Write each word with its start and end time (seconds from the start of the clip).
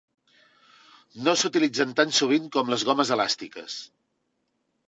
No 1.27 1.35
s'utilitzen 1.41 1.93
tan 2.01 2.15
sovint 2.21 2.49
com 2.57 2.75
les 2.75 2.89
gomes 2.91 3.15
elàstiques. 3.17 3.77